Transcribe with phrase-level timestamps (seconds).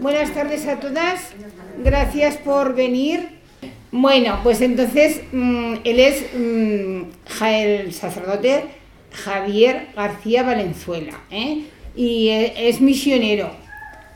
[0.00, 1.32] Buenas tardes a todas,
[1.82, 3.28] gracias por venir.
[3.90, 7.02] Bueno, pues entonces mm, él es mm,
[7.44, 8.64] el sacerdote
[9.12, 11.64] Javier García Valenzuela ¿eh?
[11.94, 13.50] y e, es misionero.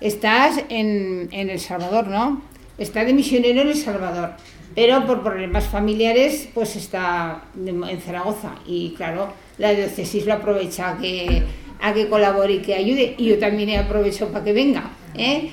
[0.00, 2.42] Estás en, en El Salvador, ¿no?
[2.78, 4.34] Está de misionero en El Salvador
[4.74, 11.42] pero por problemas familiares pues está en Zaragoza y claro, la diócesis lo aprovecha que,
[11.80, 14.90] a que colabore y que ayude y yo también aprovecho para que venga.
[15.14, 15.50] ¿eh?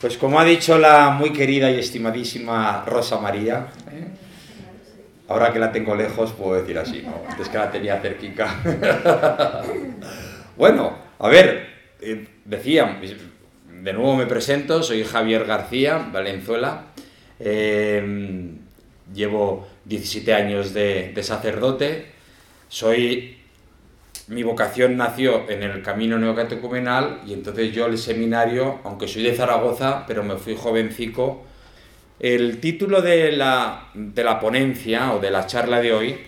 [0.00, 4.06] Pues como ha dicho la muy querida y estimadísima Rosa María, ¿eh?
[5.28, 7.22] ahora que la tengo lejos puedo decir así, ¿no?
[7.28, 8.62] antes que la tenía cerquica.
[10.56, 11.68] bueno, a ver,
[12.00, 16.84] eh, decía, de nuevo me presento, soy Javier García Valenzuela
[17.40, 18.54] eh,
[19.14, 22.06] llevo 17 años de, sacerdote.
[22.68, 23.37] Soy.
[24.28, 29.34] Mi vocación nació en el camino neocatecumenal y entonces yo el seminario, aunque soy de
[29.34, 31.44] Zaragoza, pero me fui jovencico.
[32.20, 36.18] El título de la, de la ponencia o de la charla de hoy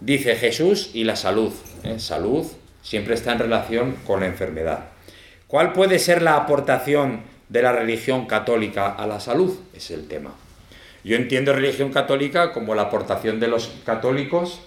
[0.00, 1.50] dice Jesús y la salud.
[1.82, 1.98] ¿eh?
[1.98, 2.46] Salud
[2.82, 4.90] siempre está en relación con la enfermedad.
[5.46, 9.58] ¿Cuál puede ser la aportación de la religión católica a la salud?
[9.74, 10.34] Es el tema.
[11.04, 14.60] Yo entiendo religión católica como la aportación de los católicos,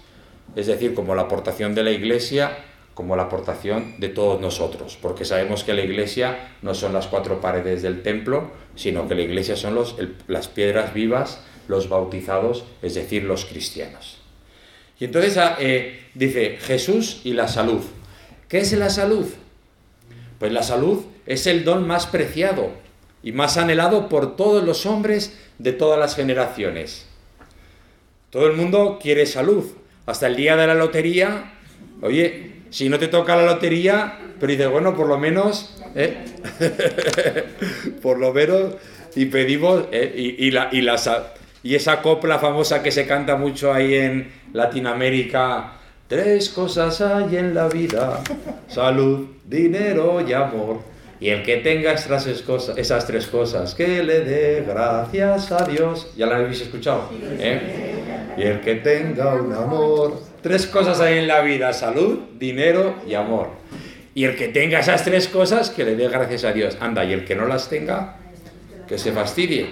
[0.56, 2.58] es decir, como la aportación de la Iglesia,
[3.00, 7.40] como la aportación de todos nosotros, porque sabemos que la Iglesia no son las cuatro
[7.40, 9.96] paredes del templo, sino que la Iglesia son los,
[10.28, 11.40] las piedras vivas,
[11.70, 14.18] los bautizados, es decir, los cristianos.
[15.00, 17.80] Y entonces ah, eh, dice Jesús y la salud.
[18.50, 19.28] ¿Qué es la salud?
[20.38, 22.72] Pues la salud es el don más preciado
[23.24, 27.08] y más anhelado por todos los hombres de todas las generaciones.
[28.30, 29.64] Todo el mundo quiere salud.
[30.06, 31.54] Hasta el día de la lotería,
[32.02, 36.18] oye, si no te toca la lotería, pero dices, bueno, por lo menos, ¿eh?
[38.02, 38.76] por lo menos,
[39.16, 40.36] y pedimos, ¿eh?
[40.38, 40.86] y, la, y,
[41.64, 45.74] y esa copla famosa que se canta mucho ahí en Latinoamérica,
[46.08, 48.22] tres cosas hay en la vida,
[48.68, 51.00] salud, dinero y amor.
[51.22, 56.14] Y el que tenga esas, cosas, esas tres cosas, que le dé gracias a Dios.
[56.16, 57.10] ¿Ya la habéis escuchado?
[57.22, 58.36] ¿Eh?
[58.38, 60.29] Y el que tenga un amor.
[60.42, 63.50] Tres cosas hay en la vida, salud, dinero y amor.
[64.16, 66.78] Y el que tenga esas tres cosas, que le dé gracias a Dios.
[66.80, 68.18] Anda, y el que no las tenga,
[68.88, 69.68] que se fastidie.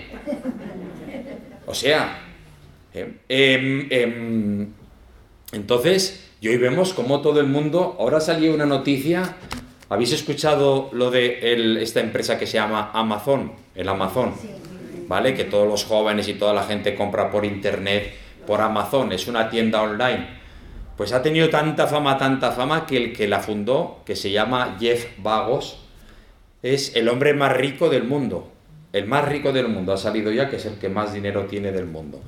[1.66, 2.20] O sea,
[2.94, 4.68] eh, em, em,
[5.52, 9.36] entonces, y hoy vemos como todo el mundo, ahora salió una noticia
[9.90, 13.54] ¿Habéis escuchado lo de esta empresa que se llama Amazon?
[13.74, 14.34] El Amazon.
[15.08, 15.34] ¿Vale?
[15.34, 18.14] Que todos los jóvenes y toda la gente compra por internet,
[18.46, 19.14] por Amazon.
[19.14, 20.28] Es una tienda online.
[20.98, 24.78] Pues ha tenido tanta fama, tanta fama, que el que la fundó, que se llama
[24.80, 25.78] Jeff Bagos,
[26.64, 28.52] es el hombre más rico del mundo.
[28.94, 29.94] El más rico del mundo.
[29.94, 32.20] Ha salido ya que es el que más dinero tiene del mundo.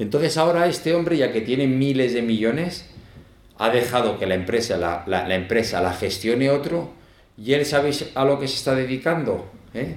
[0.00, 2.90] Entonces ahora este hombre, ya que tiene miles de millones,
[3.56, 4.76] ha dejado que la empresa
[5.06, 6.90] la, empresa la gestione otro
[7.38, 9.48] y él sabéis a lo que se está dedicando.
[9.74, 9.96] ¿Eh?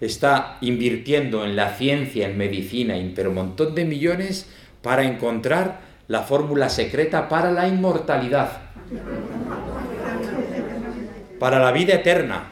[0.00, 4.48] Está invirtiendo en la ciencia, en medicina, pero un montón de millones
[4.80, 8.62] para encontrar la fórmula secreta para la inmortalidad,
[11.38, 12.50] para la vida eterna.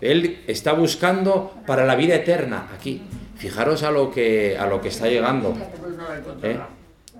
[0.00, 3.02] Él está buscando para la vida eterna aquí.
[3.36, 5.52] Fijaros a lo que, a lo que está llegando.
[6.44, 6.60] ¿Eh?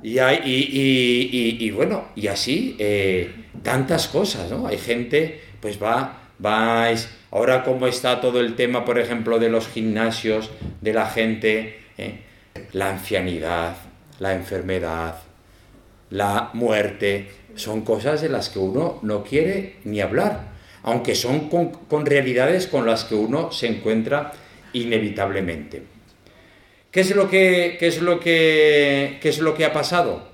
[0.05, 4.69] Y, bueno, y así eh, tantas cosas, ¿no?
[4.69, 9.67] Hay gente, pues va, vais, ahora como está todo el tema, por ejemplo, de los
[9.67, 12.21] gimnasios, de la gente, ¿eh?
[12.73, 13.75] la ancianidad,
[14.19, 15.17] la enfermedad,
[16.11, 20.53] la muerte, son cosas de las que uno no quiere ni hablar,
[20.83, 24.33] aunque son con, realidades con las que uno se encuentra
[24.73, 25.83] inevitablemente.
[26.91, 30.29] ¿Qué es lo que, es lo que, es lo que ha pasado?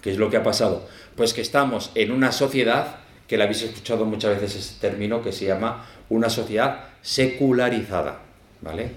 [0.00, 0.88] ¿Qué es lo que ha pasado?
[1.16, 2.96] Pues que estamos en una sociedad,
[3.28, 8.20] que la habéis escuchado muchas veces ese término, que se llama una sociedad secularizada,
[8.60, 8.90] ¿vale?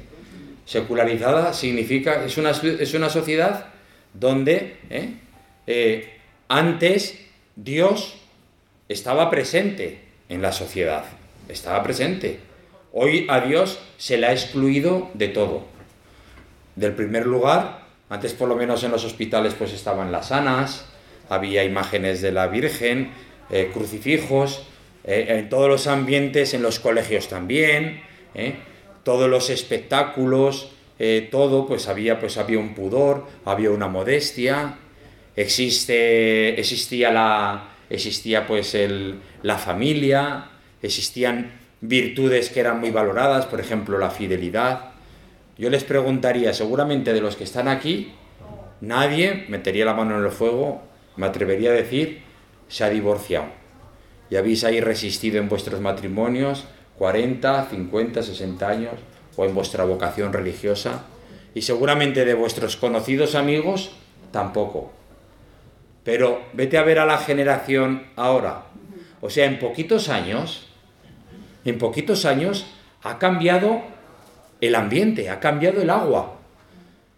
[0.65, 3.67] Secularizada significa, es una, es una sociedad
[4.19, 5.13] donde ¿eh?
[5.67, 6.17] Eh,
[6.47, 7.19] antes
[7.55, 8.15] Dios
[8.87, 11.05] estaba presente en la sociedad,
[11.49, 12.39] estaba presente.
[12.93, 15.65] Hoy a Dios se le ha excluido de todo
[16.75, 17.85] del primer lugar.
[18.09, 20.85] Antes por lo menos en los hospitales pues estaban las sanas,
[21.29, 23.11] había imágenes de la Virgen,
[23.49, 24.63] eh, crucifijos,
[25.07, 28.01] en todos los ambientes, en los colegios también,
[29.03, 30.71] todos los espectáculos,
[31.31, 34.77] todo, pues había, pues había un pudor, había una modestia,
[35.35, 40.51] existe, existía, la, existía pues el, la familia,
[40.81, 41.51] existían
[41.81, 44.91] virtudes que eran muy valoradas, por ejemplo, la fidelidad.
[45.57, 48.13] Yo les preguntaría, seguramente de los que están aquí,
[48.81, 50.83] nadie metería la mano en el fuego,
[51.15, 52.21] me atrevería a decir,
[52.67, 53.45] se ha divorciado.
[54.29, 56.65] Y habéis ahí resistido en vuestros matrimonios
[56.97, 58.93] 40, 50, 60 años,
[59.35, 61.05] o en vuestra vocación religiosa.
[61.53, 63.91] Y seguramente de vuestros conocidos amigos,
[64.31, 64.91] tampoco.
[66.03, 68.65] Pero vete a ver a la generación ahora.
[69.21, 70.67] O sea, en poquitos años,
[71.63, 72.67] en poquitos años
[73.03, 73.81] ha cambiado
[74.61, 76.37] el ambiente, ha cambiado el agua.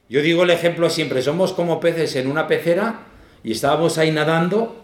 [0.10, 3.02] Yo digo el ejemplo siempre, somos como peces en una pecera
[3.44, 4.84] y estábamos ahí nadando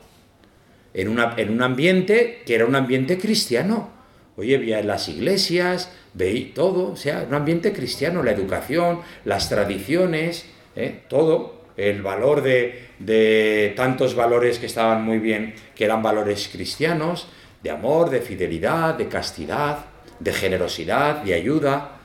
[0.94, 3.89] en, una, en un ambiente que era un ambiente cristiano.
[4.35, 10.45] Oye, veía las iglesias, veía todo, o sea, un ambiente cristiano, la educación, las tradiciones,
[10.75, 11.01] ¿eh?
[11.07, 17.27] todo, el valor de, de tantos valores que estaban muy bien, que eran valores cristianos,
[17.63, 19.85] de amor, de fidelidad, de castidad,
[20.19, 21.97] de generosidad, de ayuda.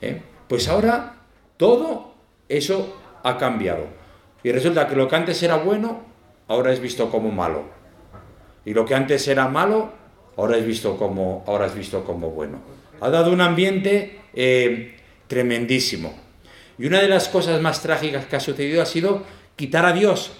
[0.00, 0.20] ¿eh?
[0.48, 1.16] Pues ahora
[1.56, 2.14] todo
[2.48, 3.86] eso ha cambiado.
[4.42, 6.02] Y resulta que lo que antes era bueno,
[6.48, 7.64] ahora es visto como malo.
[8.64, 9.92] Y lo que antes era malo,
[10.36, 12.58] ahora es visto como, ahora es visto como bueno.
[13.00, 14.96] Ha dado un ambiente eh,
[15.26, 16.14] tremendísimo.
[16.78, 19.22] Y una de las cosas más trágicas que ha sucedido ha sido
[19.56, 20.32] quitar a Dios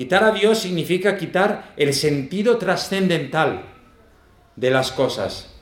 [0.00, 3.66] Quitar a Dios significa quitar el sentido trascendental
[4.56, 5.54] de las cosas.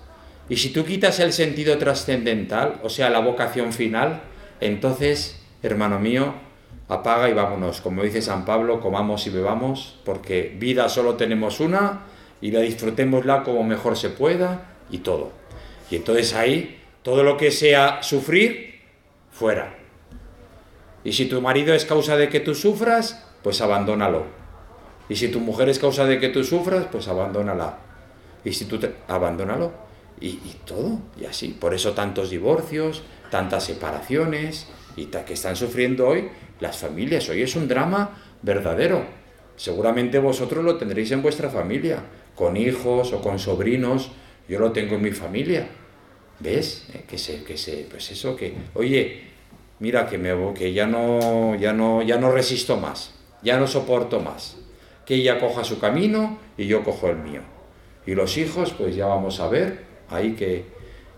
[0.48, 4.20] Y si tú quitas el sentido trascendental, o sea, la vocación final,
[4.60, 6.34] entonces, hermano mío,
[6.88, 7.80] apaga y vámonos.
[7.80, 12.02] Como dice San Pablo, comamos y bebamos, porque vida solo tenemos una
[12.40, 15.32] y la disfrutémosla como mejor se pueda y todo.
[15.90, 18.80] Y entonces ahí, todo lo que sea sufrir,
[19.30, 19.76] fuera.
[21.04, 24.24] Y si tu marido es causa de que tú sufras, pues abandónalo.
[25.08, 27.78] Y si tu mujer es causa de que tú sufras, pues abandónala.
[28.44, 28.94] Y si tú te...
[29.08, 29.72] abandónalo.
[30.20, 30.36] Y,
[30.66, 31.56] todo, y así.
[31.58, 37.28] Por eso tantos divorcios, tantas separaciones, y que están sufriendo hoy las familias.
[37.28, 39.04] Hoy es un drama verdadero.
[39.54, 42.02] Seguramente vosotros lo tendréis en vuestra familia,
[42.38, 44.12] con hijos o con sobrinos.
[44.48, 45.68] Yo lo tengo en mi familia.
[46.38, 46.86] ¿Ves?
[46.94, 49.24] Eh, que se, que se, pues eso, que, oye,
[49.80, 54.20] mira que me que ya no, ya no, ya no resisto más ya no soporto
[54.20, 54.56] más.
[55.06, 57.40] Que ella coja su camino y yo cojo el mío.
[58.06, 60.64] Y los hijos, pues ya vamos a ver, ahí que,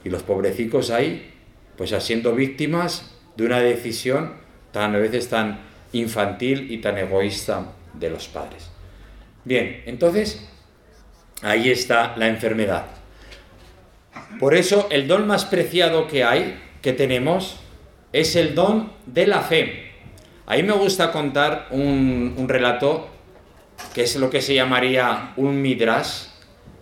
[0.04, 1.32] y los pobrecicos ahí,
[1.76, 4.34] pues siendo víctimas de una decisión
[4.72, 5.60] tan a veces tan
[5.92, 8.70] infantil y tan egoísta de los padres.
[9.44, 10.48] Bien, entonces,
[11.42, 12.86] ahí está la enfermedad.
[14.38, 17.60] Por eso el don más preciado que hay, que tenemos,
[18.12, 19.92] es el don de la fe.
[20.46, 23.08] Ahí me gusta contar un, relato
[23.94, 26.24] que es lo que se llamaría un midrash,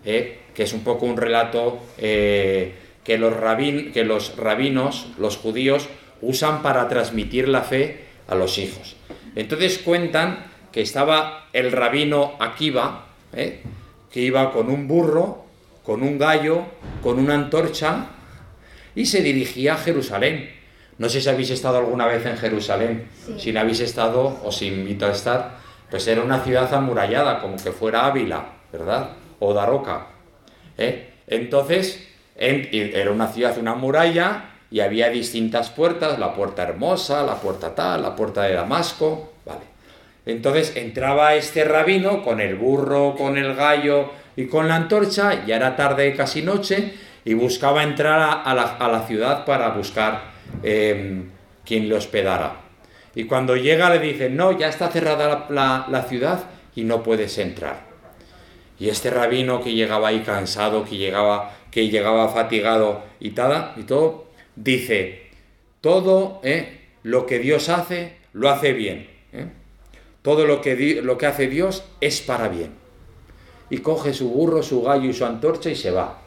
[0.05, 0.41] ¿eh?
[0.55, 2.75] que es un poco un relato eh,
[3.05, 3.35] que, los
[3.93, 5.89] que los rabinos, los judíos,
[6.23, 8.97] usan para transmitir la fe a los hijos.
[9.37, 13.63] Entonces cuentan que estaba el rabino Akiva, ¿eh?
[14.11, 15.45] Que iba con un burro,
[15.85, 16.63] con un gallo,
[17.03, 18.07] con una antorcha
[18.95, 20.51] y se dirigía a Jerusalén.
[20.99, 23.09] No sé si habéis estado alguna vez en Jerusalén.
[23.39, 25.59] Si no habéis estado, os invito a estar.
[25.91, 29.11] Pues era una ciudad amurallada, como que fuera Ávila, ¿verdad?
[29.39, 30.09] O Daroca.
[30.77, 31.15] ¿eh?
[31.29, 37.75] Entonces, era una ciudad, una muralla, y había distintas puertas, la puerta hermosa, la puerta
[37.75, 39.61] tal, la puerta de Damasco, ¿vale?
[40.29, 45.57] Entonces entraba este rabino con el burro, con el gallo y con la antorcha, ya
[45.57, 46.95] era tarde, casi noche,
[47.25, 51.31] y buscaba entrar a la, ciudad para buscar Em,
[51.65, 52.63] quien le hospedara.
[53.15, 56.45] Y cuando llega le dicen, no, ya está cerrada la, ciudad
[56.75, 57.87] y no puedes entrar.
[58.79, 63.83] Y este rabino que llegaba ahí cansado, que llegaba, que llegaba fatigado y, tada, y
[63.83, 65.27] todo, dice,
[65.81, 69.09] todo eh, lo que Dios hace, lo hace bien.
[70.23, 72.73] Todo lo que, lo que hace Dios es para bien.
[73.71, 76.23] Y coge su burro, su gallo y su antorcha y se va.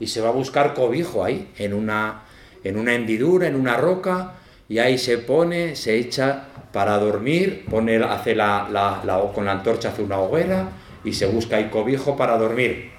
[0.00, 2.24] Y se va a buscar cobijo ahí, en una,
[2.62, 4.34] en una hendidura, en una roca,
[4.68, 9.90] y ahí se pone, se echa para dormir, pone, hace la, la, con la antorcha
[9.90, 10.70] hace una hoguera
[11.04, 12.90] y se busca ahí cobijo para dormir.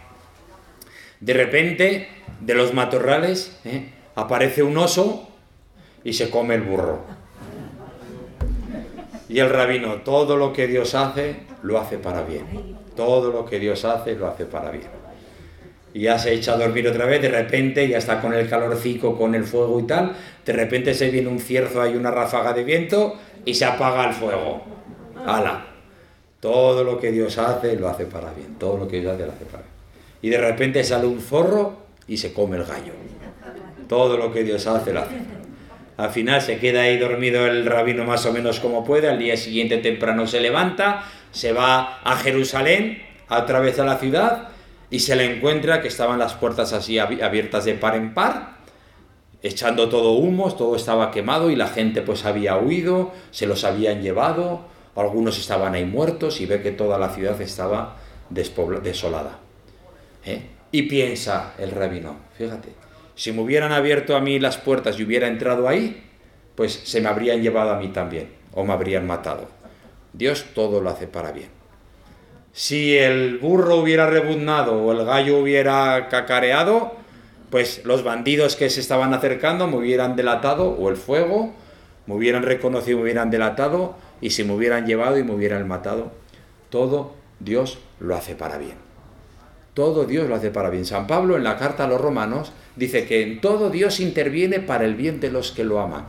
[1.19, 2.07] De repente,
[2.39, 3.89] de los matorrales, ¿eh?
[4.15, 5.27] aparece un oso
[6.03, 7.03] y se come el burro.
[9.35, 12.45] Y el rabino, todo lo que Dios hace, lo hace para bien.
[12.95, 14.87] Todo lo que Dios hace, lo hace para bien
[15.95, 19.17] y ya se echa a dormir otra vez, de repente ya está con el calorcico,
[19.17, 20.11] con el fuego y tal,
[20.45, 23.15] de repente se viene un cierzo, hay una ráfaga de viento
[23.45, 24.61] y se apaga el fuego.
[25.25, 25.67] ¡Hala!
[26.41, 29.31] Todo lo que Dios hace lo hace para bien, todo lo que Dios hace lo
[29.31, 29.73] hace para bien.
[30.21, 31.77] Y de repente sale un zorro
[32.09, 32.91] y se come el gallo.
[33.87, 35.15] Todo lo que Dios hace lo hace.
[35.97, 39.37] Al final se queda ahí dormido el rabino más o menos como puede, al día
[39.37, 44.49] siguiente temprano se levanta, se va a Jerusalén, otra vez a la ciudad,
[44.89, 48.57] y se le encuentra que estaban las puertas así abiertas de par en par,
[49.41, 54.01] echando todo humo, todo estaba quemado y la gente pues había huido, se los habían
[54.01, 57.97] llevado, algunos estaban ahí muertos y ve que toda la ciudad estaba
[58.29, 59.39] desolada.
[60.25, 60.41] ¿Eh?
[60.71, 62.69] Y piensa el rabino, fíjate,
[63.15, 66.03] si me hubieran abierto a mí las puertas y hubiera entrado ahí,
[66.55, 69.47] pues se me habrían llevado a mí también, o me habrían matado.
[70.13, 71.49] Dios todo lo hace para bien.
[72.53, 76.95] Si el burro hubiera rebuznado o el gallo hubiera cacareado,
[77.49, 81.53] pues los bandidos que se estaban acercando me hubieran delatado, o el fuego,
[82.05, 86.11] me hubieran reconocido, me hubieran delatado, y si me hubieran llevado y me hubieran matado.
[86.69, 88.84] Todo Dios lo hace para bien.
[89.75, 90.85] Todo Dios lo hace para bien.
[90.85, 94.85] San Pablo en la carta a los romanos dice que en todo Dios interviene para
[94.85, 96.05] el bien de los que lo aman.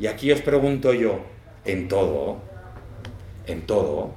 [0.00, 1.20] Y aquí os pregunto yo,
[1.64, 2.38] en todo,
[3.46, 4.12] en todo.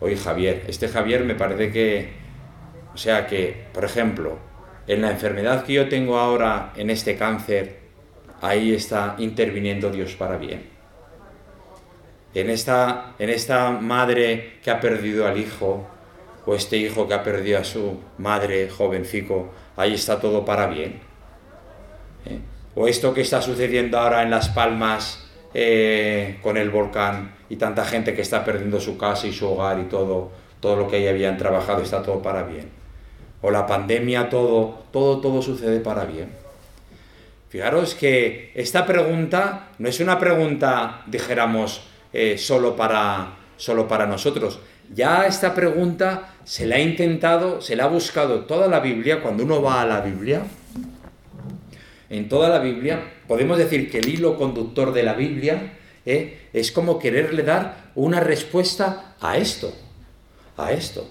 [0.00, 2.12] Oye Javier, este Javier me parece que,
[2.94, 4.38] o sea que, por ejemplo,
[4.86, 7.80] en la enfermedad que yo tengo ahora, en este cáncer,
[8.40, 10.70] ahí está interviniendo Dios para bien.
[12.34, 15.86] En esta, en esta madre que ha perdido al hijo,
[16.44, 21.00] o este hijo que ha perdido a su madre jovencico, ahí está todo para bien.
[22.26, 22.38] ¿Eh?
[22.74, 27.84] O esto que está sucediendo ahora en Las Palmas eh, con el volcán y tanta
[27.84, 30.30] gente que está perdiendo su casa y su hogar y todo,
[30.60, 32.70] todo lo que ahí habían trabajado está todo para bien.
[33.42, 36.30] O la pandemia, todo, todo, todo sucede para bien.
[37.50, 41.82] Fijaros que esta pregunta no es una pregunta, dijéramos,
[42.14, 44.58] eh, solo, para, solo para nosotros,
[44.94, 49.44] ya esta pregunta se la ha intentado, se la ha buscado toda la Biblia, cuando
[49.44, 50.42] uno va a la Biblia,
[52.10, 56.72] en toda la Biblia, podemos decir que el hilo conductor de la Biblia eh, es
[56.72, 59.72] como quererle dar una respuesta a esto,
[60.56, 61.08] a esto.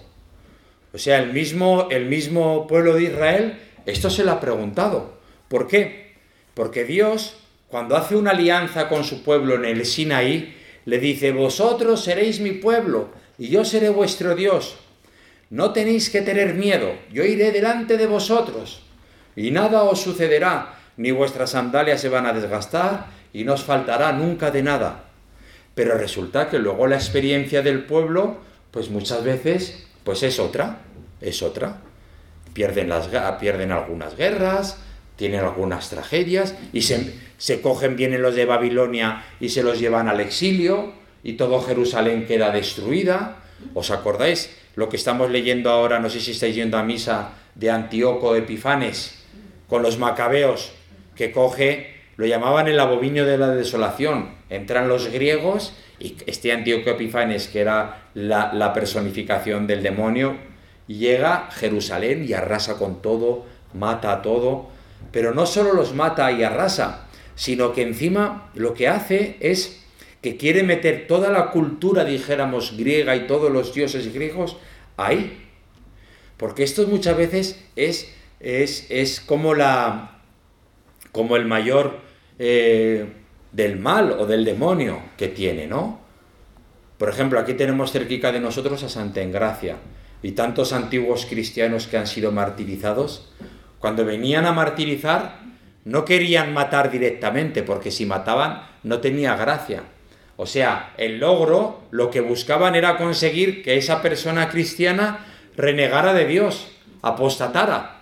[0.94, 5.18] O sea, el mismo, el mismo pueblo de Israel, esto se lo ha preguntado.
[5.48, 6.14] ¿Por qué?
[6.54, 12.04] Porque Dios, cuando hace una alianza con su pueblo en el Sinaí, le dice, vosotros
[12.04, 14.76] seréis mi pueblo y yo seré vuestro Dios.
[15.52, 18.84] No tenéis que tener miedo, yo iré delante de vosotros,
[19.36, 24.14] y nada os sucederá, ni vuestras sandalias se van a desgastar, y no os faltará
[24.14, 25.10] nunca de nada.
[25.76, 28.38] Pero resulta que luego la experiencia del pueblo,
[28.72, 30.84] pues muchas veces, pues es otra,
[31.20, 31.82] es otra.
[32.54, 34.78] Pierden, las, pierden algunas guerras,
[35.18, 40.08] tienen algunas tragedias, y se, se cogen, vienen los de Babilonia y se los llevan
[40.08, 40.94] al exilio,
[41.24, 43.40] y todo Jerusalén queda destruida.
[43.74, 46.00] ¿Os acordáis lo que estamos leyendo ahora?
[46.00, 49.24] No sé si estáis yendo a misa de Antíoco Epifanes
[49.68, 50.74] con los macabeos
[51.16, 54.36] que coge, lo llamaban el aboviño de la desolación.
[54.50, 60.36] Entran los griegos y este Antíoco Epifanes, que era la, personificación del demonio,
[60.88, 64.70] llega a Jerusalén y arrasa con todo, mata a todo.
[65.12, 69.81] Pero no solo los mata y arrasa, sino que encima lo que hace es
[70.22, 74.58] que quiere meter toda la cultura, dijéramos, griega y todos los dioses griegos
[74.96, 75.48] ahí.
[76.38, 80.22] Porque esto muchas veces es, es, es como, la,
[81.12, 82.00] como el mayor
[82.38, 83.08] eh,
[83.52, 86.00] del mal o del demonio que tiene, ¿no?
[87.00, 89.78] Por ejemplo, aquí tenemos cerquita de nosotros a Santa Engracia
[90.22, 93.34] y tantos antiguos cristianos que han sido martirizados.
[93.80, 95.40] Cuando venían a martirizar,
[95.84, 99.84] no querían matar directamente, porque si mataban no tenía gracia
[100.42, 105.24] o sea, el logro, lo que buscaban era conseguir que esa persona cristiana
[105.56, 106.68] renegara de Dios,
[107.04, 108.02] apostatara.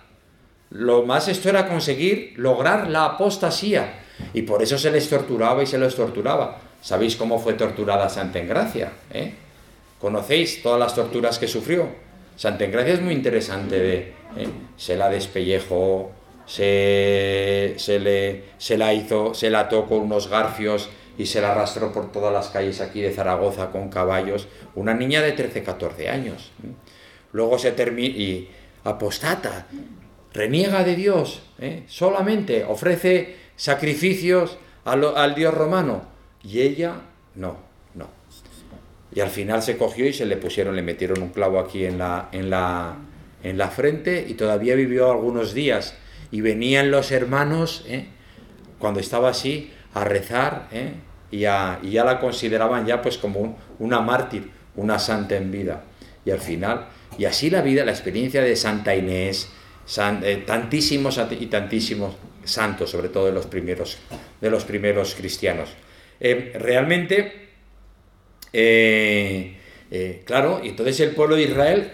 [0.70, 4.04] Lo más esto era conseguir lograr la apostasía.
[4.32, 6.56] Y por eso se les torturaba y se les torturaba.
[6.80, 8.90] ¿Sabéis cómo fue torturada Santa Engracia?
[9.12, 9.34] Eh?
[10.00, 11.90] ¿Conocéis todas las torturas que sufrió?
[12.36, 14.14] Santa Engracia es muy interesante.
[14.38, 14.48] ¿eh?
[14.78, 16.10] Se la despellejó,
[16.46, 20.88] se, se, le, se la hizo, se la con unos garfios
[21.20, 25.20] y se la arrastró por todas las calles aquí de Zaragoza con caballos, una niña
[25.20, 26.50] de 13, 14 años.
[27.32, 28.48] Luego se termina y
[28.84, 29.66] apostata,
[30.32, 31.82] reniega de Dios, ¿eh?
[31.88, 36.04] solamente ofrece sacrificios al, al Dios romano
[36.42, 37.02] y ella
[37.34, 37.58] no,
[37.94, 38.08] no.
[39.14, 41.98] Y al final se cogió y se le pusieron, le metieron un clavo aquí en
[41.98, 42.96] la, en la,
[43.42, 45.98] en la frente y todavía vivió algunos días.
[46.30, 48.06] Y venían los hermanos, ¿eh?
[48.78, 50.94] cuando estaba así, a rezar, ¿eh?
[51.30, 55.84] Y, ya la consideraban ya pues como una mártir, una santa en vida.
[56.24, 59.50] Y al final, y así la vida, la experiencia de Santa Inés,
[60.22, 63.98] eh, tantísimos y tantísimos santos, sobre todo de los primeros,
[64.40, 65.70] de los primeros cristianos.
[66.20, 67.48] Eh, realmente,
[70.24, 71.92] claro, y entonces el pueblo de Israel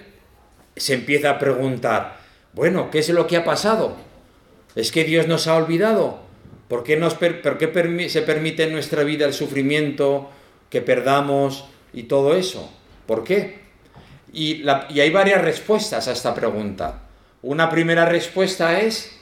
[0.77, 2.19] se empieza a preguntar,
[2.53, 3.97] bueno, ¿qué es lo que ha pasado?
[4.75, 6.26] ¿Es que Dios nos ha olvidado?
[6.69, 10.31] ¿Por qué, nos se permite en nuestra vida el sufrimiento,
[10.69, 12.73] que perdamos y todo eso?
[13.07, 13.61] ¿Por qué?
[14.33, 17.03] Y, y hay varias respuestas a esta pregunta.
[17.43, 19.17] Una primera respuesta es,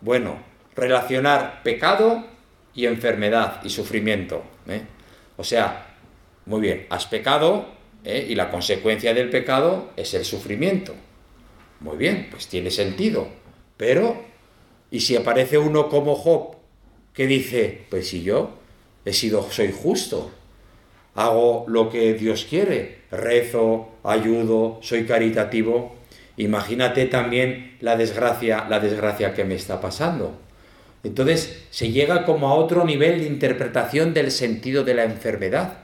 [0.00, 0.38] bueno,
[0.74, 2.24] relacionar pecado
[2.74, 4.42] y enfermedad y sufrimiento.
[4.66, 4.82] ¿eh?
[5.36, 5.94] O sea,
[6.46, 7.66] muy bien, has pecado
[8.04, 8.26] ¿eh?
[8.28, 10.94] y la consecuencia del pecado es el sufrimiento.
[11.80, 13.28] Muy bien, pues tiene sentido.
[13.76, 14.22] Pero,
[14.90, 16.59] ¿y si aparece uno como Job
[17.14, 18.58] que dice, pues si yo
[19.04, 20.30] he sido, soy justo,
[21.14, 25.96] hago lo que Dios quiere, rezo, ayudo, soy caritativo,
[26.36, 30.38] imagínate también la desgracia, la desgracia que me está pasando.
[31.02, 35.78] Entonces se llega como a otro nivel de interpretación del sentido de la enfermedad.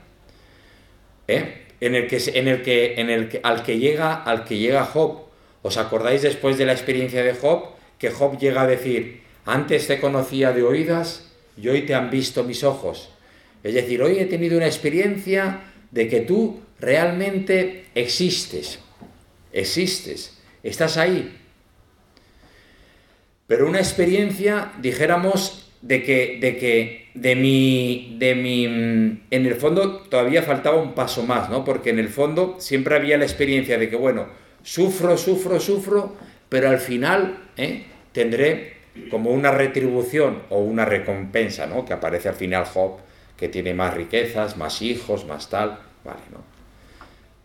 [1.27, 1.65] ¿eh?
[1.79, 4.85] En el que, en el que, en el que, al que llega, al que llega
[4.85, 5.27] Job.
[5.63, 9.99] ¿Os acordáis después de la experiencia de Job que Job llega a decir, antes te
[9.99, 13.09] conocía de oídas y hoy te han visto mis ojos?
[13.63, 18.79] Es decir, hoy he tenido una experiencia de que tú realmente existes,
[19.51, 21.35] existes, estás ahí.
[23.47, 30.01] Pero una experiencia, dijéramos, de que, de que de mi, de mi, en el fondo
[30.01, 31.63] todavía faltaba un paso más, ¿no?
[31.63, 34.27] Porque en el fondo siempre había la experiencia de que, bueno,
[34.63, 36.15] sufro, sufro, sufro,
[36.49, 37.83] pero al final ¿eh?
[38.11, 38.76] tendré
[39.09, 41.85] como una retribución o una recompensa, ¿no?
[41.85, 42.97] Que aparece al final Job,
[43.35, 46.57] que tiene más riquezas, más hijos, más tal, vale, ¿no?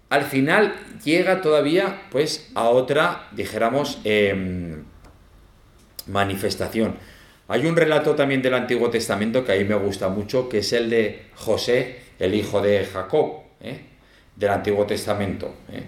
[0.08, 4.84] Al final llega todavía, pues, a otra, dijéramos, em,
[6.06, 6.96] manifestación.
[7.48, 10.72] Hay un relato también del Antiguo Testamento que a mí me gusta mucho, que es
[10.72, 13.80] el de José, el hijo de Jacob, ¿eh?
[14.36, 15.54] del Antiguo Testamento.
[15.72, 15.82] ¿eh?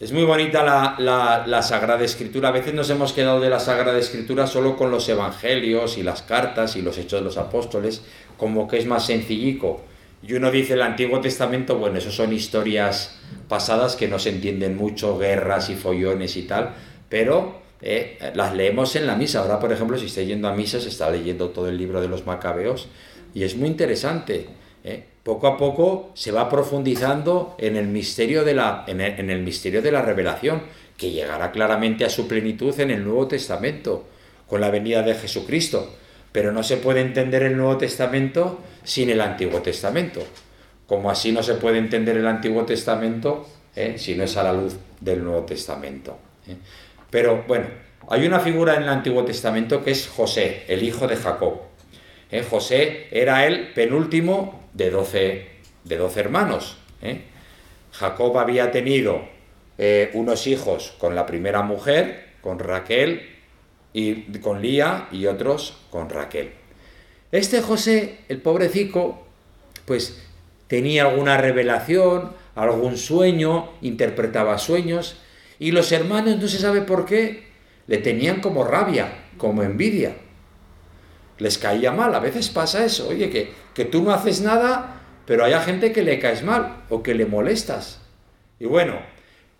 [0.00, 0.64] Es muy bonita
[0.98, 2.48] la, Sagrada Escritura.
[2.48, 6.22] A veces nos hemos quedado de la Sagrada Escritura solo con los Evangelios y las
[6.22, 8.02] cartas y los Hechos de los Apóstoles,
[8.36, 9.82] como que es más sencillico.
[10.20, 14.76] Y uno dice el Antiguo Testamento, bueno, eso son historias pasadas que no se entienden
[14.76, 16.74] mucho, guerras y follones y tal,
[17.08, 19.40] pero eh, las leemos en la misa.
[19.40, 22.08] Ahora, por ejemplo, si estoy yendo a misa, se está leyendo todo el libro de
[22.08, 22.88] los macabeos
[23.32, 24.48] y es muy interesante.
[24.82, 25.13] ¿eh?
[25.24, 29.90] Poco a poco se va profundizando en el, misterio de la, en el, misterio de
[29.90, 30.62] la revelación,
[30.98, 34.06] que llegará claramente a su plenitud en el Nuevo Testamento,
[34.46, 35.96] con la venida de Jesucristo.
[36.30, 40.22] Pero no se puede entender el Nuevo Testamento sin el Antiguo Testamento.
[40.86, 43.94] Como así no se puede entender el Antiguo Testamento ¿eh?
[43.96, 46.18] si no es a la luz del Nuevo Testamento.
[47.08, 47.68] Pero bueno,
[48.10, 51.62] hay una figura en el Antiguo Testamento que es José, el hijo de Jacob.
[52.30, 52.42] ¿Eh?
[52.42, 55.48] José era el penúltimo de doce,
[55.84, 56.76] de hermanos.
[57.00, 57.22] ¿eh?
[57.92, 59.22] Jacob había tenido
[59.78, 63.30] eh, unos hijos con la primera mujer, con Raquel,
[63.92, 66.50] y con Lía, y otros con Raquel.
[67.30, 69.26] Este José, el pobrecico,
[69.86, 70.20] pues
[70.66, 75.16] tenía alguna revelación, algún sueño, interpretaba sueños,
[75.58, 77.44] y los hermanos, no se sabe por qué,
[77.86, 80.16] le tenían como rabia, como envidia.
[81.38, 85.44] Les caía mal, a veces pasa eso, oye, que, que tú no haces nada, pero
[85.44, 88.00] hay gente que le caes mal o que le molestas.
[88.60, 89.00] Y bueno,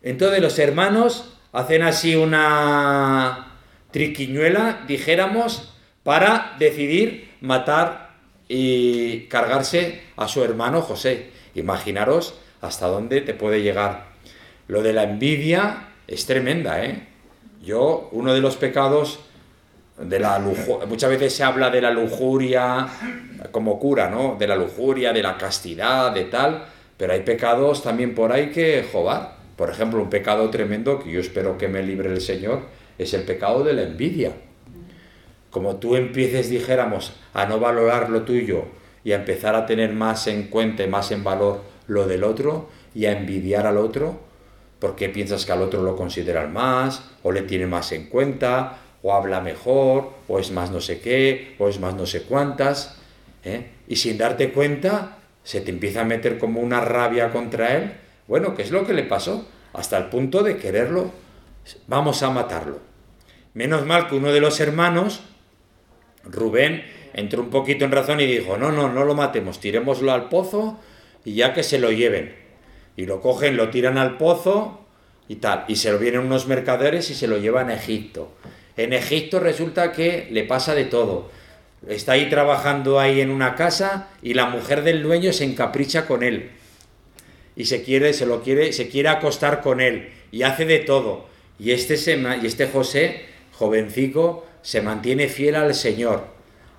[0.03, 3.59] entonces los hermanos hacen así una
[3.91, 8.15] triquiñuela, dijéramos, para decidir matar
[8.49, 11.31] y cargarse a su hermano José.
[11.55, 14.15] Imaginaros hasta dónde te puede llegar
[14.67, 17.07] lo de la envidia es tremenda, ¿eh?
[17.63, 19.21] Yo, uno de los pecados
[19.99, 22.87] de la lujuria, muchas veces se habla de la lujuria
[23.53, 24.37] como cura, ¿no?
[24.39, 26.65] De la lujuria, de la castidad, de tal,
[26.97, 29.37] pero hay pecados también por ahí que jobar.
[29.57, 32.63] Por ejemplo, un pecado tremendo que yo espero que me libre el Señor
[32.99, 34.33] es el pecado de la envidia.
[35.51, 38.65] Como tú empieces, dijéramos, a no valorar lo tuyo
[39.05, 43.07] y a empezar a tener más en cuenta más en valor lo del otro y
[43.07, 44.19] a envidiar al otro,
[44.81, 49.13] porque piensas que al otro lo consideran más, o le tiene más en cuenta, o
[49.13, 52.97] habla mejor, o es más no sé qué, o es más no sé cuántas,
[53.45, 53.67] ¿eh?
[53.87, 57.93] y sin darte cuenta se te empieza a meter como una rabia contra él.
[58.27, 59.47] Bueno, ¿qué es lo que le pasó?
[59.75, 61.11] Hasta el punto de quererlo,
[61.87, 62.81] vamos a matarlo.
[63.53, 65.21] Menos mal que uno de los hermanos,
[66.25, 70.31] Rubén, entró un poquito en razón y dijo, no, no, no lo matemos, tirémoslo al
[70.31, 70.81] pozo
[71.27, 72.35] y ya que se lo lleven
[72.97, 74.81] y lo cogen, lo tiran al pozo,
[75.29, 75.65] y tal.
[75.69, 78.33] Y se lo vienen unos mercaderes y se lo llevan a Egipto.
[78.77, 81.31] En Egipto resulta que le pasa de todo.
[81.89, 86.23] Está ahí trabajando ahí en una casa y la mujer del dueño se encapricha con
[86.23, 86.51] él.
[87.57, 90.11] Y se quiere, se lo quiere, se quiere acostar con él.
[90.33, 91.27] Y hace de todo.
[91.59, 96.27] Y este, se, y este José, jovencico, se mantiene fiel al Señor.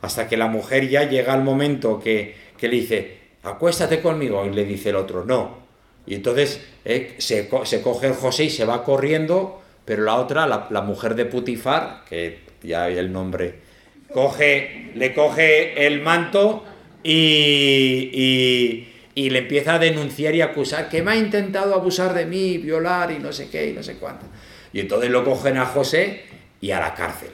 [0.01, 4.45] Hasta que la mujer ya llega al momento que, que le dice, acuéstate conmigo.
[4.45, 5.65] Y le dice el otro, no.
[6.07, 10.47] Y entonces eh, se, se, coge el José y se va corriendo, pero la otra,
[10.47, 13.59] la, mujer de Putifar, que ya hay el nombre,
[14.11, 16.65] coge, le coge el manto
[17.03, 22.57] y, y, le empieza a denunciar y acusar que me ha intentado abusar de mí,
[22.57, 24.25] violar y no sé qué y no sé cuánto.
[24.73, 26.23] Y entonces lo cogen a José
[26.59, 27.29] y a la cárcel.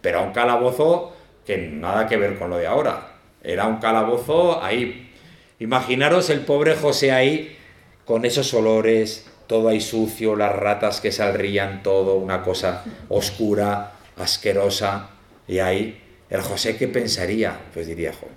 [0.00, 1.16] Pero a un calabozo
[1.46, 3.14] que nada que ver con lo de ahora.
[3.42, 5.10] Era un calabozo ahí.
[5.58, 7.56] Imaginaros el pobre José ahí
[8.04, 15.10] con esos olores, todo ahí sucio, las ratas que saldrían, todo una cosa oscura, asquerosa.
[15.46, 17.58] Y ahí, el José, ¿qué pensaría?
[17.72, 18.28] Pues diría, jo,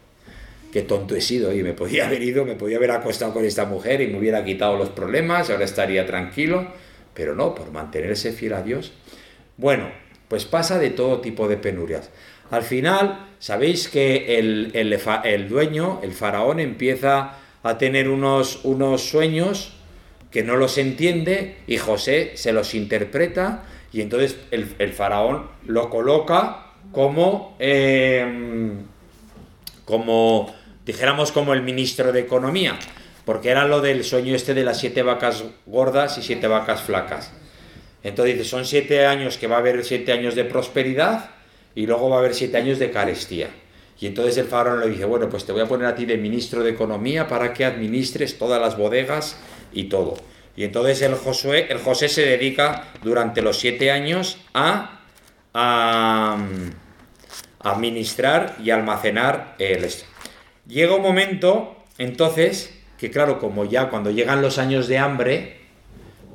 [0.71, 3.65] qué tonto he sido y me podía haber ido, me podía haber acostado con esta
[3.65, 6.67] mujer y me hubiera quitado los problemas, ahora estaría tranquilo,
[7.13, 8.93] pero no, por mantenerse fiel a Dios.
[9.57, 9.89] Bueno,
[10.27, 12.11] pues pasa de todo tipo de penurias.
[12.51, 19.03] Al final, sabéis que el, el, el dueño, el faraón, empieza a tener unos, unos
[19.03, 19.78] sueños
[20.31, 26.67] que no los entiende y José se los interpreta y entonces el, faraón lo coloca
[26.91, 28.83] como, em,
[29.85, 30.53] como,
[30.85, 32.77] dijéramos, como el ministro de Economía,
[33.25, 37.31] porque era lo del sueño este de las siete vacas gordas y siete vacas flacas.
[38.03, 41.31] Entonces son siete años que va a haber siete años de prosperidad
[41.75, 43.49] y luego va a haber siete años de carestía.
[44.01, 46.17] Y entonces el faraón le dice, bueno, pues te voy a poner a ti de
[46.17, 49.37] ministro de Economía para que administres todas las bodegas
[49.73, 50.15] y todo.
[50.55, 55.01] Y entonces el, el José se dedica durante los siete años a,
[55.53, 56.37] a,
[57.59, 59.85] administrar y almacenar el...
[60.67, 65.59] Llega un momento, entonces, que claro, como ya cuando llegan los años de hambre,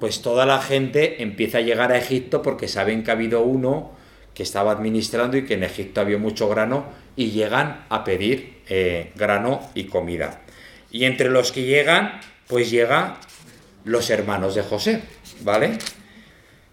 [0.00, 3.92] pues toda la gente empieza a llegar a Egipto porque saben que ha habido uno
[4.34, 9.12] que estaba administrando y que en Egipto había mucho grano y llegan a pedir eh,
[9.14, 10.42] grano y comida.
[10.90, 13.16] Y entre los que llegan, pues llegan
[13.84, 15.02] los hermanos de José,
[15.42, 15.78] ¿vale?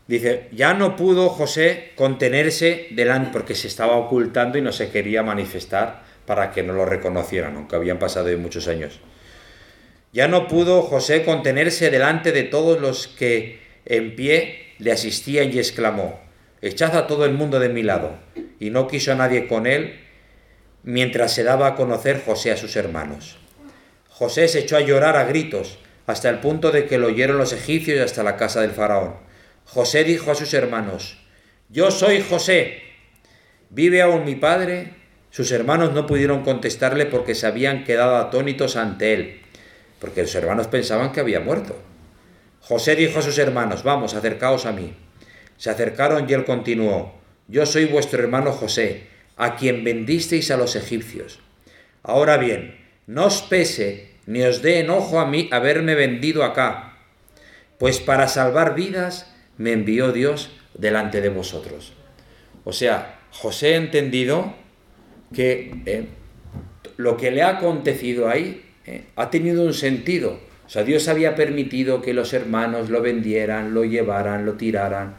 [0.08, 5.24] Dice, ya no pudo José contenerse delante porque se estaba ocultando y no se quería
[5.24, 9.00] manifestar para que no lo reconocieran, aunque habían pasado muchos años.
[10.14, 15.60] Ya no pudo José contenerse delante de todos los que en pie le asistían y
[15.60, 16.20] exclamó,
[16.62, 18.18] echad a todo el mundo de mi lado.
[18.60, 20.00] Y no quiso a nadie con él
[20.84, 23.38] mientras se daba a conocer José a sus hermanos.
[24.10, 27.54] José se echó a llorar a gritos, hasta el punto de que lo oyeron los
[27.54, 29.16] egipcios y hasta la casa del faraón.
[29.66, 31.18] José dijo a sus hermanos,
[31.70, 32.82] Yo soy José.
[33.70, 34.96] ¿Vive aún mi padre?
[35.30, 39.42] Sus hermanos no pudieron contestarle porque se habían quedado atónitos ante él,
[40.00, 41.76] porque los hermanos pensaban que había muerto.
[42.60, 44.94] José dijo a sus hermanos, Vamos, acercaos a mí.
[45.58, 47.16] Se acercaron y él continuó,
[47.48, 49.08] Yo soy vuestro hermano José,
[49.42, 51.40] a quien vendisteis a los egipcios.
[52.04, 52.78] Ahora bien,
[53.08, 57.00] no os pese ni os dé enojo a mí haberme vendido acá,
[57.80, 61.94] pues para salvar vidas me envió Dios delante de vosotros.
[62.66, 64.54] O sea, José ha entendido
[65.34, 66.06] que eh,
[66.98, 70.40] lo que le ha acontecido ahí eh, ha tenido un sentido.
[70.68, 75.16] O sea, Dios había permitido que los hermanos lo vendieran, lo llevaran, lo tiraran,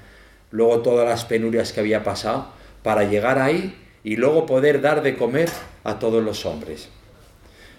[0.53, 2.53] luego todas las penurias que había pasado,
[2.85, 5.49] para llegar ahí y luego poder dar de comer
[5.85, 6.89] a todos los hombres.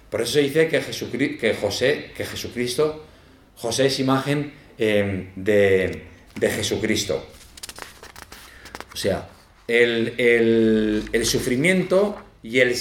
[0.10, 0.80] Por eso se dice que,
[1.38, 3.04] que José, que Jesucristo,
[3.56, 6.04] José es imagen em, de,
[6.40, 7.26] Jesucristo.
[8.94, 9.28] O sea,
[9.68, 12.76] el, sufrimiento y, el,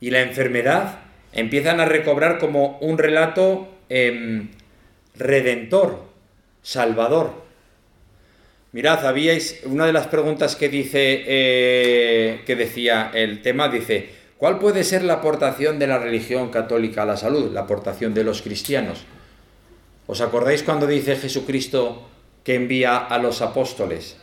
[0.00, 1.00] y, la enfermedad
[1.32, 4.48] empiezan a recobrar como un relato em,
[5.14, 6.04] redentor,
[6.62, 7.41] salvador.
[8.72, 14.08] Mirad, habíais una de las preguntas que dice eh, que decía el tema dice
[14.38, 17.52] ¿cuál puede ser la aportación de la religión católica a la salud?
[17.52, 19.04] La aportación de los cristianos.
[20.06, 22.08] ¿Os acordáis cuando dice Jesucristo
[22.42, 24.16] que envía a los apóstoles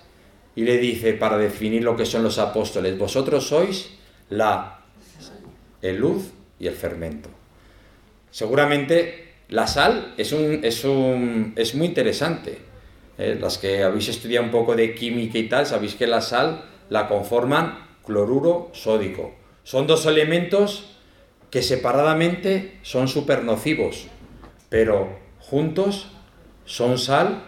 [0.55, 3.91] y le dice para definir lo que son los apóstoles, vosotros sois
[4.29, 4.81] la
[5.81, 7.29] el luz y el fermento.
[8.31, 12.68] Seguramente la sal es un, es un es muy interesante
[13.19, 16.63] eh, las que habéis estudiado un poco de química y tal, sabéis que la sal
[16.89, 19.35] la conforman cloruro sódico.
[19.63, 20.95] Son dos elementos
[21.51, 24.07] que separadamente son súper nocivos,
[24.69, 26.11] pero juntos
[26.63, 27.43] son sal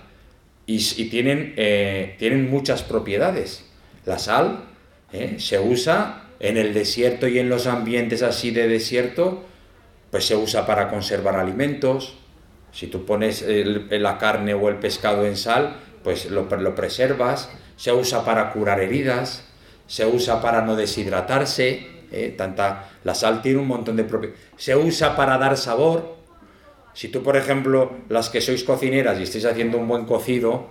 [0.65, 0.79] y,
[1.09, 3.65] tienen, eh, tienen muchas propiedades.
[4.05, 4.65] La sal
[5.13, 5.35] ¿eh?
[5.37, 9.43] se usa en el desierto y en los ambientes así de desierto,
[10.09, 12.17] pues se usa para conservar alimentos.
[12.71, 17.49] Si tú pones la carne o el pescado en sal, pues lo, lo preservas.
[17.75, 19.43] Se usa para curar heridas,
[19.87, 21.87] se usa para no deshidratarse.
[22.11, 22.33] ¿eh?
[22.37, 24.41] Tanta, la sal tiene un montón de propiedades.
[24.57, 26.17] Se usa para dar sabor.
[26.93, 30.67] Si tú, por ejemplo, las que sois cocineras y estáis haciendo un buen cocido,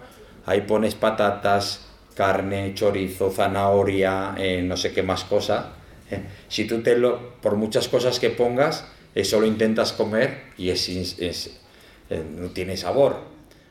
[0.47, 5.73] ahí pones patatas, carne, chorizo, zanahoria, eh, no sé qué más cosa.
[6.11, 6.23] ¿eh?
[6.49, 11.61] Si tú te lo, por muchas cosas que pongas, eso lo intentas comer y es,
[12.11, 13.17] eh, no tiene sabor.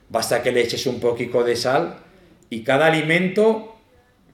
[0.10, 2.00] Basta que le eches un poquito de sal
[2.50, 3.76] y cada alimento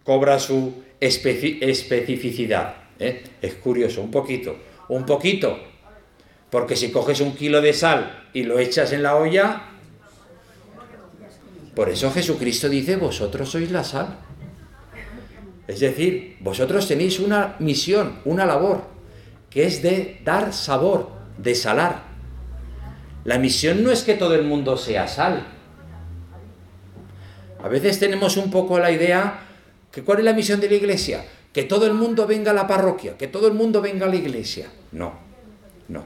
[0.03, 2.75] cobra su especificidad.
[2.99, 4.55] Es curioso, un poquito,
[4.87, 5.59] un poquito.
[6.49, 9.63] Porque si coges un kilo de sal y lo echas en la olla,
[11.75, 14.19] por eso Jesucristo dice, vosotros sois la sal.
[15.67, 18.83] Es decir, vosotros tenéis una misión, una labor,
[19.49, 22.14] que es de dar sabor, de salar.
[23.25, 25.45] La misión no es que todo el mundo sea sal.
[27.61, 29.41] A veces tenemos un poco la idea
[29.91, 32.67] que cuál es la misión de la iglesia, que todo el mundo venga a la
[32.67, 34.67] parroquia, que todo el mundo venga a la iglesia.
[34.91, 35.13] No,
[35.87, 36.05] no.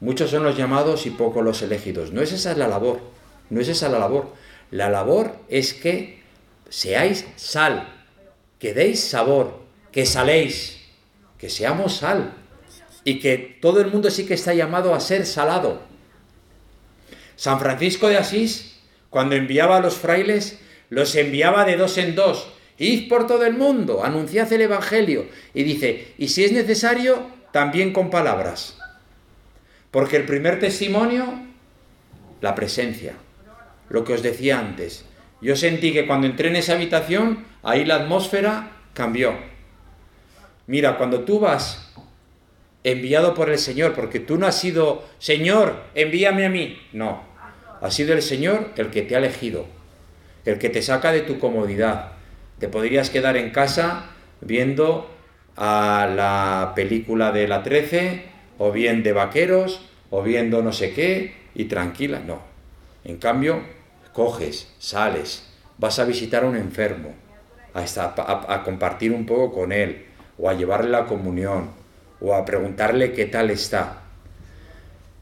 [0.00, 2.12] Muchos son los llamados y pocos los elegidos.
[2.12, 3.00] No es esa la labor,
[3.48, 4.32] no es esa la labor.
[4.70, 6.20] La labor es que
[6.68, 7.88] seáis sal,
[8.58, 10.82] que deis sabor, que saléis,
[11.38, 12.34] que seamos sal
[13.04, 15.95] y que todo el mundo sí que está llamado a ser salado.
[17.36, 20.58] San Francisco de Asís, cuando enviaba a los frailes,
[20.90, 22.52] los enviaba de dos en dos.
[22.78, 25.26] Id por todo el mundo, anunciad el Evangelio.
[25.54, 28.78] Y dice, y si es necesario, también con palabras.
[29.90, 31.42] Porque el primer testimonio,
[32.40, 33.14] la presencia
[33.88, 35.04] lo que os decía antes.
[35.40, 39.34] Yo sentí que cuando entré en esa habitación, ahí la atmósfera cambió.
[40.66, 41.92] Mira, cuando tú vas
[42.86, 46.78] enviado por el Señor, porque tú no has sido, Señor, envíame a mí.
[46.92, 47.20] No,
[47.80, 49.66] ha sido el Señor el que te ha elegido,
[50.44, 52.12] el que te saca de tu comodidad.
[52.60, 55.10] Te podrías quedar en casa viendo
[55.56, 58.22] a la película de la 13,
[58.58, 62.20] o bien de vaqueros, o viendo no sé qué, y tranquila.
[62.20, 62.40] No.
[63.04, 63.62] En cambio,
[64.12, 67.14] coges, sales, vas a visitar a un enfermo,
[67.74, 70.06] a, compartir un poco con él,
[70.38, 71.70] o a llevarle la comunión,
[72.20, 74.02] o a preguntarle qué tal está.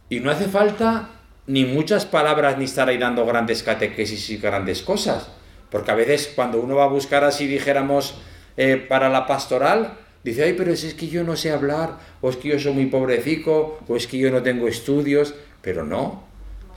[0.09, 1.11] Y no hace falta
[1.47, 5.29] ni muchas palabras ni estar ahí dando grandes catequesis y grandes cosas,
[5.71, 8.15] porque a veces cuando uno va a buscar así, dijéramos,
[8.57, 12.37] eh, para la pastoral, dice, ay, pero es que yo no sé hablar, o es
[12.37, 16.25] que yo soy muy pobrecico, o es que yo no tengo estudios, pero no.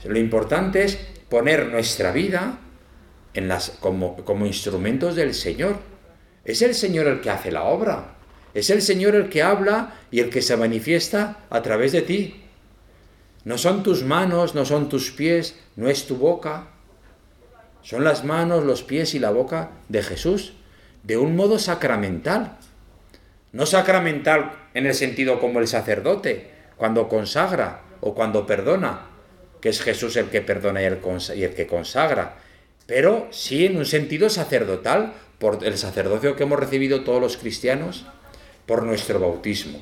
[0.04, 0.96] Lo importante es
[1.28, 2.58] poner nuestra vida
[3.34, 5.78] en las, como, como instrumentos del Señor.
[6.44, 8.17] Es el Señor el que hace la obra.
[8.54, 12.42] Es el Señor el que habla y el que se manifiesta a través de ti.
[13.44, 16.68] No son tus manos, no son tus pies, no es tu boca.
[17.82, 20.54] Son las manos, los pies y la boca de Jesús,
[21.02, 22.58] de un modo sacramental.
[23.52, 29.06] No sacramental en el sentido como el sacerdote, cuando consagra o cuando perdona,
[29.60, 32.36] que es Jesús el que perdona y el, que consagra,
[32.86, 38.06] pero sí en un sentido sacerdotal, por el sacerdocio que hemos recibido todos los cristianos
[38.68, 39.80] por nuestro bautismo.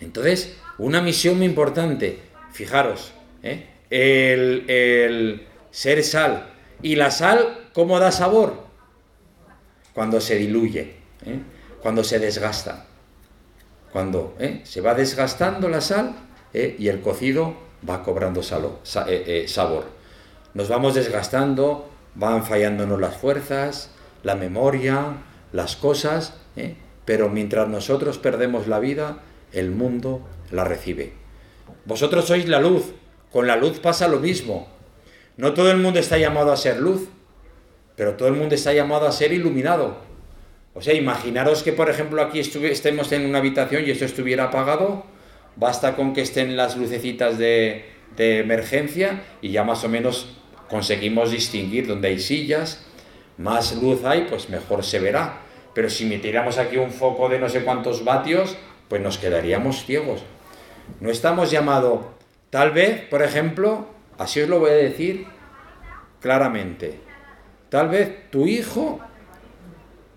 [0.00, 2.20] Entonces, una misión muy importante,
[2.52, 3.66] fijaros, ¿eh?
[3.90, 6.50] el, ser sal.
[6.80, 8.64] ¿Y la sal cómo da sabor?
[9.92, 10.94] Cuando se diluye,
[11.26, 11.40] ¿eh?
[11.82, 12.86] cuando se desgasta.
[13.92, 14.62] Cuando ¿eh?
[14.64, 16.16] se va desgastando la sal
[16.52, 17.54] y el cocido
[17.88, 18.44] va cobrando eh,
[19.06, 19.84] eh, sabor.
[20.54, 23.90] Nos vamos desgastando, van fallándonos las fuerzas,
[24.22, 25.16] la memoria,
[25.52, 26.34] las cosas.
[27.04, 29.18] Pero mientras nosotros perdemos la vida,
[29.52, 31.12] el mundo la recibe.
[31.84, 32.92] Vosotros sois la luz,
[33.30, 34.68] con la luz pasa lo mismo.
[35.36, 37.08] No todo el mundo está llamado a ser luz,
[37.96, 39.98] pero todo el mundo está llamado a ser iluminado.
[40.74, 45.04] O sea, imaginaros que, por ejemplo, aquí estemos en una habitación y esto estuviera apagado,
[45.56, 47.84] Basta con que estén las lucecitas de,
[48.16, 50.36] emergencia y ya más o menos
[50.68, 52.84] conseguimos distinguir dónde hay sillas,
[53.38, 55.40] más luz hay, pues mejor se verá.
[55.74, 58.56] Pero si metiéramos aquí un foco de no sé cuántos vatios,
[58.88, 60.22] pues nos quedaríamos ciegos.
[61.00, 62.00] No estamos llamados,
[62.50, 65.26] tal vez, por ejemplo, así os lo voy a decir
[66.20, 67.00] claramente,
[67.68, 69.00] tal vez tu hijo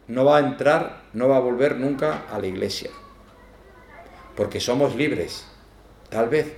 [0.08, 2.90] no va a entrar, no va a volver nunca a la iglesia
[4.38, 5.46] porque somos libres,
[6.10, 6.54] tal vez.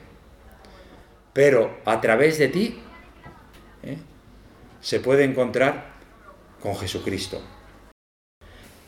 [1.33, 2.77] Pero a través de ti,
[3.83, 3.97] ¿eh?
[4.81, 5.93] se puede encontrar
[6.61, 7.41] con Jesucristo.